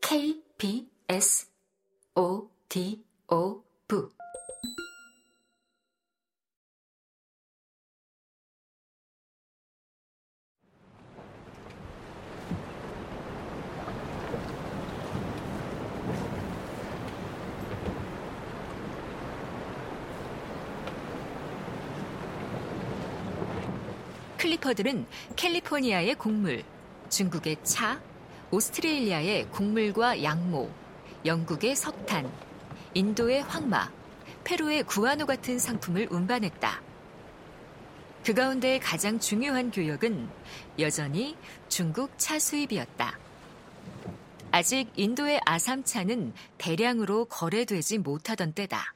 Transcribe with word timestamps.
K 0.00 0.42
B 0.58 0.88
S 1.08 1.46
O 2.16 2.48
D 2.68 3.04
O 3.28 3.62
V 3.88 4.08
클리퍼들은 24.38 25.06
캘리포니아의 25.36 26.14
곡물, 26.14 26.64
중국의 27.08 27.58
차, 27.62 28.00
오스트레일리아의 28.50 29.48
곡물과 29.50 30.22
양모, 30.22 30.70
영국의 31.24 31.76
석탄, 31.76 32.30
인도의 32.94 33.42
황마, 33.42 33.92
페루의 34.44 34.84
구아노 34.84 35.26
같은 35.26 35.58
상품을 35.58 36.08
운반했다. 36.10 36.82
그 38.24 38.34
가운데 38.34 38.78
가장 38.78 39.18
중요한 39.20 39.70
교역은 39.70 40.28
여전히 40.78 41.36
중국 41.68 42.18
차 42.18 42.38
수입이었다. 42.38 43.18
아직 44.50 44.90
인도의 44.96 45.40
아삼차는 45.46 46.32
대량으로 46.58 47.26
거래되지 47.26 47.98
못하던 47.98 48.52
때다. 48.52 48.94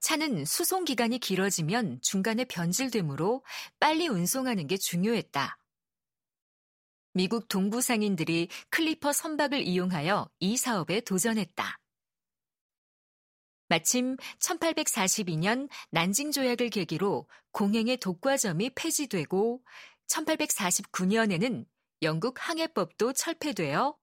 차는 0.00 0.44
수송 0.44 0.84
기간이 0.84 1.18
길어지면 1.18 1.98
중간에 2.00 2.44
변질되므로 2.44 3.44
빨리 3.78 4.08
운송하는 4.08 4.66
게 4.66 4.76
중요했다. 4.76 5.58
미국 7.16 7.48
동부 7.48 7.80
상인들이 7.80 8.50
클리퍼 8.68 9.10
선박을 9.10 9.62
이용하여 9.62 10.28
이 10.38 10.58
사업에 10.58 11.00
도전했다. 11.00 11.78
마침 13.68 14.18
1842년 14.38 15.70
난징 15.88 16.30
조약을 16.30 16.68
계기로 16.68 17.26
공행의 17.52 17.96
독과점이 17.96 18.68
폐지되고 18.74 19.64
1849년에는 20.08 21.64
영국 22.02 22.36
항해법도 22.38 23.14
철폐되어 23.14 23.96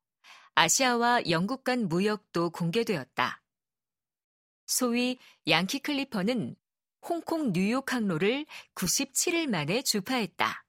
아시아와 0.56 1.30
영국 1.30 1.64
간 1.64 1.88
무역도 1.88 2.50
공개되었다. 2.50 3.44
소위 4.66 5.20
양키 5.48 5.82
클리퍼는 5.82 6.56
홍콩 7.04 7.54
뉴욕 7.54 7.94
항로를 7.94 8.48
97일 8.74 9.46
만에 9.52 9.84
주파했다. 9.84 10.64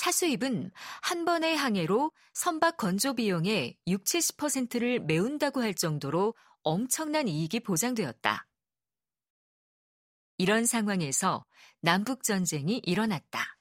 차수입은 0.00 0.70
한 1.02 1.24
번의 1.26 1.54
항해로 1.58 2.10
선박 2.32 2.78
건조 2.78 3.12
비용의 3.12 3.76
6, 3.86 4.04
70%를 4.04 5.00
메운다고 5.00 5.60
할 5.60 5.74
정도로 5.74 6.34
엄청난 6.62 7.28
이익이 7.28 7.60
보장되었다. 7.60 8.46
이런 10.38 10.64
상황에서 10.64 11.44
남북전쟁이 11.82 12.80
일어났다. 12.82 13.58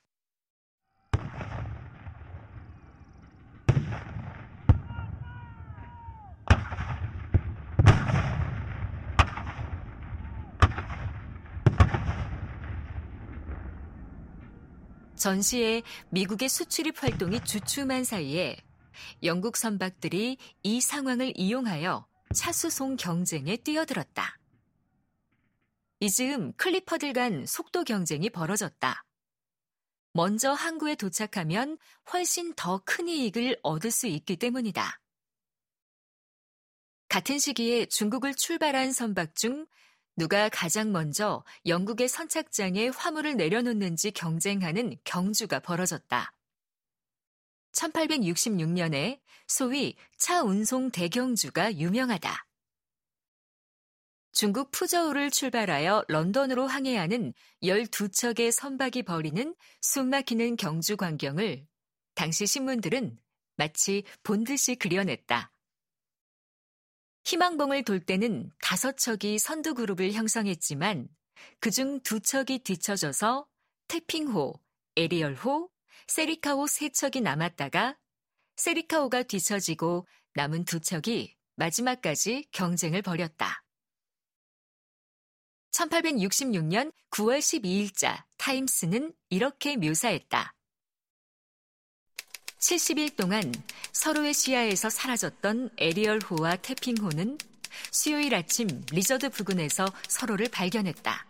전시에 15.19 15.83
미국의 16.09 16.49
수출입 16.49 17.03
활동이 17.03 17.43
주춤한 17.43 18.03
사이에 18.05 18.57
영국 19.23 19.57
선박들이 19.57 20.37
이 20.63 20.81
상황을 20.81 21.33
이용하여 21.35 22.07
차수송 22.35 22.95
경쟁에 22.95 23.57
뛰어들었다. 23.57 24.39
이 25.99 26.09
즈음 26.09 26.53
클리퍼들 26.53 27.13
간 27.13 27.45
속도 27.45 27.83
경쟁이 27.83 28.29
벌어졌다. 28.29 29.03
먼저 30.13 30.53
항구에 30.53 30.95
도착하면 30.95 31.77
훨씬 32.11 32.53
더 32.55 32.81
큰 32.85 33.07
이익을 33.07 33.59
얻을 33.61 33.91
수 33.91 34.07
있기 34.07 34.37
때문이다. 34.37 34.99
같은 37.09 37.39
시기에 37.39 37.87
중국을 37.87 38.33
출발한 38.35 38.91
선박 38.91 39.35
중 39.35 39.67
누가 40.19 40.49
가장 40.49 40.91
먼저 40.91 41.45
영국의 41.65 42.09
선착장에 42.09 42.89
화물을 42.89 43.37
내려놓는지 43.37 44.11
경쟁하는 44.11 44.97
경주가 45.05 45.61
벌어졌다. 45.61 46.33
1866년에 47.71 49.21
소위 49.47 49.95
차 50.17 50.41
운송 50.41 50.91
대경주가 50.91 51.77
유명하다. 51.77 52.45
중국 54.33 54.71
푸저우를 54.71 55.31
출발하여 55.31 56.03
런던으로 56.09 56.67
항해하는 56.67 57.33
12척의 57.63 58.51
선박이 58.51 59.03
벌이는 59.03 59.55
숨막히는 59.79 60.57
경주 60.57 60.97
광경을 60.97 61.65
당시 62.13 62.45
신문들은 62.45 63.17
마치 63.55 64.03
본듯이 64.23 64.75
그려냈다. 64.75 65.49
희망봉을 67.29 67.83
돌 67.83 67.99
때는 67.99 68.49
다섯 68.59 68.97
척이 68.97 69.37
선두 69.37 69.75
그룹을 69.75 70.13
형성했지만 70.13 71.07
그중 71.59 71.99
두 71.99 72.19
척이 72.19 72.57
뒤처져서 72.63 73.45
태핑호, 73.87 74.59
에리얼호, 74.95 75.69
세리카호 76.07 76.65
세 76.65 76.89
척이 76.89 77.21
남았다가 77.21 77.99
세리카호가 78.55 79.21
뒤처지고 79.23 80.07
남은 80.33 80.65
두 80.65 80.79
척이 80.79 81.35
마지막까지 81.55 82.47
경쟁을 82.51 83.03
벌였다. 83.03 83.63
1866년 85.69 86.91
9월 87.11 87.37
12일자 87.37 88.23
타임스는 88.37 89.13
이렇게 89.29 89.77
묘사했다. 89.77 90.55
70일 92.59 93.15
동안 93.15 93.53
서로의 93.93 94.33
시야에서 94.33 94.89
사라졌던 94.89 95.69
에리얼호와 95.77 96.57
태핑호는 96.57 97.37
수요일 97.91 98.35
아침 98.35 98.67
리저드 98.91 99.29
부근에서 99.29 99.85
서로를 100.07 100.49
발견했다. 100.49 101.25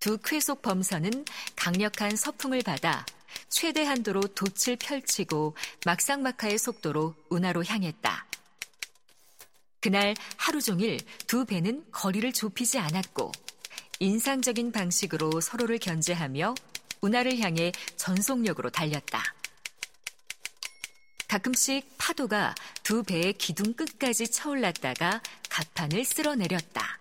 두 0.00 0.18
쾌속 0.18 0.62
범선은 0.62 1.24
강력한 1.56 2.14
서풍을 2.14 2.62
받아 2.62 3.04
최대 3.48 3.84
한도로 3.84 4.20
돛을 4.20 4.76
펼치고 4.76 5.56
막상막하의 5.86 6.58
속도로 6.58 7.14
운하로 7.30 7.64
향했다. 7.64 8.26
그날 9.80 10.14
하루 10.36 10.60
종일 10.60 10.98
두 11.26 11.44
배는 11.44 11.86
거리를 11.90 12.32
좁히지 12.32 12.78
않았고 12.78 13.32
인상적인 14.00 14.72
방식으로 14.72 15.40
서로를 15.40 15.78
견제하며 15.78 16.54
운하를 17.00 17.38
향해 17.38 17.72
전속력으로 17.96 18.70
달렸다. 18.70 19.37
가끔씩 21.28 21.96
파도가 21.98 22.54
두 22.82 23.02
배의 23.02 23.34
기둥 23.34 23.74
끝까지 23.74 24.28
차올랐다가 24.28 25.20
갑판을 25.50 26.04
쓸어내렸다. 26.04 26.98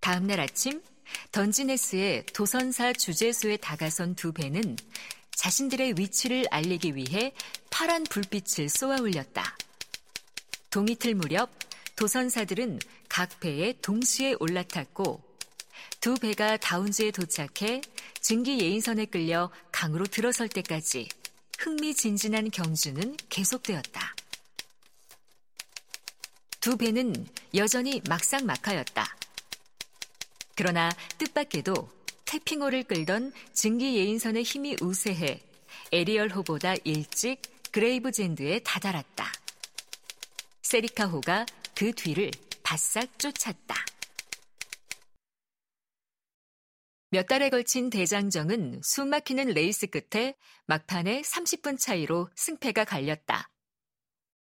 다음날 0.00 0.40
아침 0.40 0.82
던지네스의 1.30 2.26
도선사 2.26 2.92
주재소에 2.92 3.56
다가선 3.58 4.16
두 4.16 4.32
배는 4.32 4.76
자신들의 5.30 5.94
위치를 5.96 6.44
알리기 6.50 6.96
위해 6.96 7.32
파란 7.70 8.02
불빛을 8.04 8.68
쏘아 8.68 9.00
올렸다. 9.00 9.56
동이틀 10.70 11.14
무렵 11.14 11.50
도선사들은 11.94 12.80
각 13.08 13.38
배에 13.38 13.74
동시에 13.80 14.34
올라탔고 14.40 15.22
두 16.00 16.14
배가 16.16 16.56
다운즈에 16.56 17.12
도착해 17.12 17.80
증기 18.20 18.60
예인선에 18.60 19.06
끌려 19.06 19.50
강으로 19.70 20.04
들어설 20.06 20.48
때까지 20.48 21.08
흥미진진한 21.62 22.50
경주는 22.50 23.16
계속되었다. 23.28 24.16
두 26.58 26.76
배는 26.76 27.24
여전히 27.54 28.02
막상막하였다. 28.08 29.16
그러나 30.56 30.90
뜻밖에도 31.18 31.88
태핑호를 32.24 32.82
끌던 32.82 33.32
증기 33.52 33.96
예인선의 33.96 34.42
힘이 34.42 34.76
우세해 34.80 35.40
에리얼호보다 35.92 36.74
일찍 36.82 37.40
그레이브젠드에 37.70 38.58
다다랐다. 38.64 39.32
세리카호가 40.62 41.46
그 41.76 41.92
뒤를 41.92 42.32
바싹 42.64 43.20
쫓았다. 43.20 43.91
몇 47.12 47.26
달에 47.26 47.50
걸친 47.50 47.90
대장정은 47.90 48.80
숨막히는 48.82 49.48
레이스 49.48 49.86
끝에 49.86 50.34
막판에 50.64 51.20
30분 51.20 51.78
차이로 51.78 52.30
승패가 52.34 52.86
갈렸다. 52.86 53.50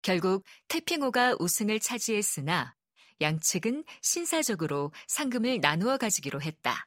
결국 0.03 0.45
태핑호가 0.69 1.37
우승을 1.41 1.81
차지했으나 1.81 2.77
양측은 3.23 3.85
신사적으로 4.03 4.93
상금을 5.07 5.61
나누어 5.63 5.97
가지기로 5.97 6.43
했다. 6.43 6.87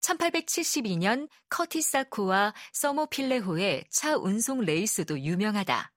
1872년 0.00 1.28
커티삭호와 1.50 2.52
서모필레호의 2.72 3.84
차 3.90 4.16
운송 4.16 4.62
레이스도 4.62 5.20
유명하다. 5.20 5.92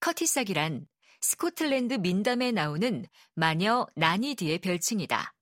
커티삭이란 0.00 0.86
스코틀랜드 1.20 1.92
민담에 1.92 2.52
나오는 2.52 3.04
마녀 3.34 3.86
나니디의 3.96 4.60
별칭이다. 4.60 5.34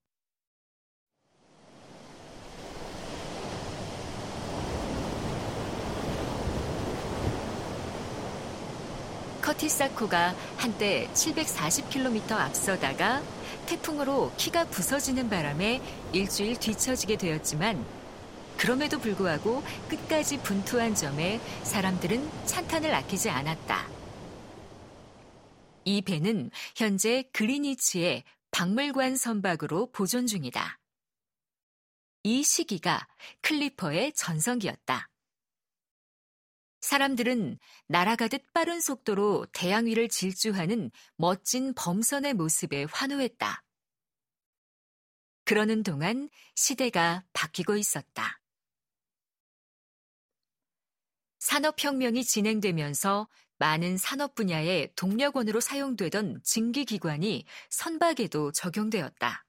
커티사코가 9.47 10.35
한때 10.57 11.09
740km 11.15 12.33
앞서다가 12.33 13.23
태풍으로 13.67 14.33
키가 14.37 14.65
부서지는 14.65 15.31
바람에 15.31 15.81
일주일 16.13 16.59
뒤처지게 16.59 17.17
되었지만 17.17 17.87
그럼에도 18.57 18.99
불구하고 18.99 19.63
끝까지 19.89 20.43
분투한 20.43 20.97
점에 20.97 21.39
사람들은 21.63 22.47
찬탄을 22.47 22.93
아끼지 22.93 23.31
않았다. 23.31 23.89
이 25.85 26.03
배는 26.03 26.51
현재 26.75 27.23
그리니치의 27.33 28.25
박물관 28.51 29.17
선박으로 29.17 29.93
보존 29.93 30.27
중이다. 30.27 30.81
이 32.25 32.43
시기가 32.43 33.07
클리퍼의 33.43 34.15
전성기였다. 34.15 35.09
사람들은 36.87 37.59
날아가듯 37.89 38.53
빠른 38.53 38.81
속도로 38.81 39.47
태양 39.53 39.87
위를 39.87 40.09
질주하는 40.09 40.93
멋진 41.17 41.75
범선의 41.75 42.35
모습에 42.35 42.87
환호했다. 42.93 43.65
그러는 45.45 45.83
동안 45.83 46.31
시대가 46.55 47.25
바뀌고 47.33 47.77
있었다. 47.77 48.41
산업혁명이 51.41 52.23
진행되면서 52.23 53.29
많은 53.59 53.97
산업 53.97 54.37
분야의 54.37 54.93
동력원으로 54.95 55.59
사용되던 55.59 56.41
증기기관이 56.45 57.47
선박에도 57.69 58.53
적용되었다. 58.53 59.46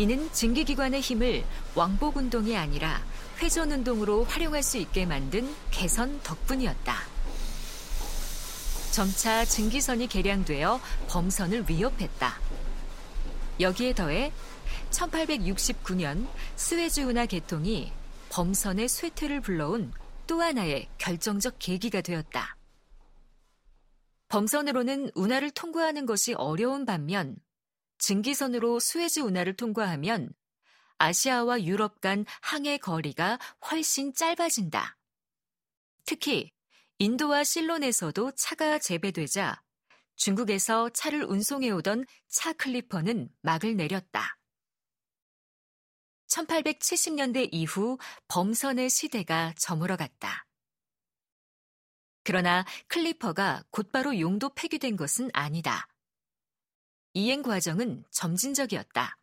이는 0.00 0.32
증기기관의 0.32 1.02
힘을 1.02 1.44
왕복 1.74 2.16
운동이 2.16 2.56
아니라 2.56 3.04
회전 3.36 3.70
운동으로 3.70 4.24
활용할 4.24 4.62
수 4.62 4.78
있게 4.78 5.04
만든 5.04 5.54
개선 5.70 6.18
덕분이었다. 6.22 6.96
점차 8.92 9.44
증기선이 9.44 10.06
개량되어 10.06 10.80
범선을 11.06 11.66
위협했다. 11.68 12.40
여기에 13.60 13.92
더해 13.92 14.32
1869년 14.90 16.26
수에즈 16.56 17.00
운하 17.00 17.26
개통이 17.26 17.92
범선의 18.30 18.88
쇠퇴를 18.88 19.42
불러온 19.42 19.92
또 20.26 20.40
하나의 20.40 20.88
결정적 20.96 21.56
계기가 21.58 22.00
되었다. 22.00 22.56
범선으로는 24.28 25.10
운하를 25.14 25.50
통과하는 25.50 26.06
것이 26.06 26.32
어려운 26.32 26.86
반면 26.86 27.36
증기선으로 28.00 28.80
수에즈 28.80 29.20
운하를 29.20 29.54
통과하면 29.54 30.32
아시아와 30.98 31.62
유럽 31.62 32.00
간 32.00 32.26
항해 32.42 32.78
거리가 32.78 33.38
훨씬 33.70 34.12
짧아진다. 34.12 34.98
특히 36.04 36.50
인도와 36.98 37.44
실론에서도 37.44 38.32
차가 38.32 38.78
재배되자 38.78 39.62
중국에서 40.16 40.90
차를 40.90 41.24
운송해오던 41.24 42.04
차 42.28 42.52
클리퍼는 42.52 43.30
막을 43.40 43.76
내렸다. 43.76 44.36
1870년대 46.26 47.48
이후 47.52 47.98
범선의 48.28 48.90
시대가 48.90 49.54
저물어갔다. 49.58 50.46
그러나 52.22 52.64
클리퍼가 52.88 53.64
곧바로 53.70 54.20
용도 54.20 54.50
폐기된 54.50 54.96
것은 54.96 55.30
아니다. 55.32 55.88
이행 57.12 57.42
과정은 57.42 58.04
점진적이었다. 58.10 59.16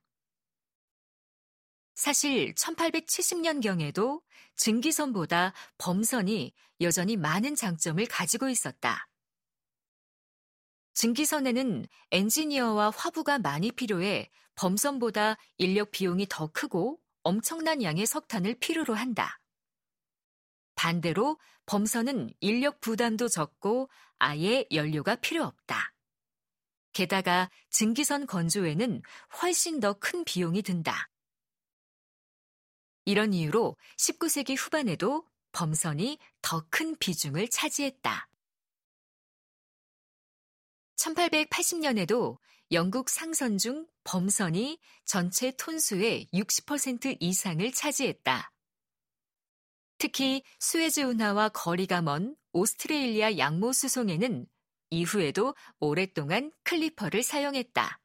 사실 1.95 2.53
1870년경에도 2.53 4.21
증기선보다 4.55 5.53
범선이 5.77 6.53
여전히 6.81 7.17
많은 7.17 7.55
장점을 7.55 8.05
가지고 8.07 8.49
있었다. 8.49 9.07
증기선에는 10.93 11.85
엔지니어와 12.11 12.91
화부가 12.91 13.39
많이 13.39 13.71
필요해 13.71 14.29
범선보다 14.55 15.37
인력 15.57 15.91
비용이 15.91 16.25
더 16.29 16.47
크고 16.47 16.99
엄청난 17.23 17.81
양의 17.83 18.05
석탄을 18.05 18.55
필요로 18.59 18.95
한다. 18.95 19.39
반대로 20.75 21.39
범선은 21.65 22.31
인력 22.39 22.81
부담도 22.81 23.27
적고 23.27 23.89
아예 24.19 24.65
연료가 24.71 25.15
필요 25.15 25.43
없다. 25.43 25.93
게다가 26.97 27.51
증기선 27.69 28.25
건조에는 28.25 29.03
훨씬 29.39 29.79
더 29.79 29.93
큰 29.93 30.23
비용이 30.23 30.63
든다. 30.63 31.11
이런 33.05 33.33
이유로 33.33 33.77
19세기 33.97 34.57
후반에도 34.57 35.23
범선이 35.51 36.17
더 36.41 36.65
큰 36.71 36.97
비중을 36.97 37.49
차지했다. 37.49 38.27
1880년에도 40.95 42.39
영국 42.71 43.09
상선 43.09 43.59
중 43.59 43.87
범선이 44.03 44.79
전체 45.05 45.51
톤수의 45.51 46.29
60% 46.33 47.17
이상을 47.19 47.71
차지했다. 47.73 48.51
특히 49.99 50.41
수에즈 50.59 51.01
운하와 51.01 51.49
거리가 51.49 52.01
먼 52.01 52.35
오스트레일리아 52.53 53.37
양모 53.37 53.71
수송에는 53.73 54.47
이후에도 54.89 55.55
오랫동안 55.79 56.51
클리퍼를 56.63 57.23
사용했다. 57.23 57.99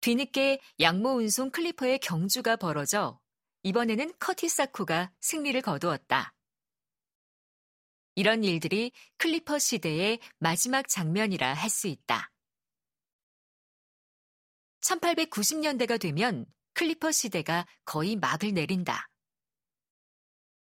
뒤늦게 0.00 0.60
양모 0.80 1.16
운송 1.16 1.50
클리퍼의 1.50 1.98
경주가 1.98 2.56
벌어져 2.56 3.18
이번에는 3.62 4.12
커티삭호가 4.18 5.12
승리를 5.20 5.60
거두었다. 5.62 6.32
이런 8.14 8.44
일들이 8.44 8.92
클리퍼 9.18 9.58
시대의 9.58 10.20
마지막 10.38 10.88
장면이라 10.88 11.52
할 11.52 11.68
수 11.68 11.86
있다. 11.88 12.30
1890년대가 14.80 16.00
되면 16.00 16.46
클리퍼 16.74 17.10
시대가 17.10 17.66
거의 17.84 18.16
막을 18.16 18.54
내린다. 18.54 19.08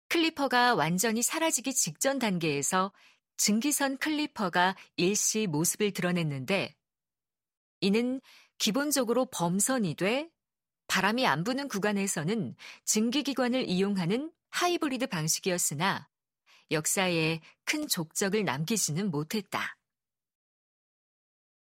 클리퍼가 0.08 0.76
완전히 0.76 1.22
사라지기 1.22 1.74
직전 1.74 2.20
단계에서 2.20 2.94
증기선 3.38 3.98
클리퍼가 3.98 4.76
일시 4.96 5.48
모습을 5.48 5.92
드러냈는데 5.92 6.76
이는 7.82 8.22
기본적으로 8.58 9.26
범선이 9.26 9.96
돼 9.96 10.30
바람이 10.88 11.26
안 11.28 11.44
부는 11.44 11.68
구간에서는 11.68 12.56
증기기관을 12.86 13.68
이용하는 13.68 14.32
하이브리드 14.50 15.08
방식이었으나 15.08 16.08
역사에 16.72 17.42
큰 17.66 17.88
족적을 17.88 18.46
남기지는 18.46 19.12
못했다. 19.12 19.75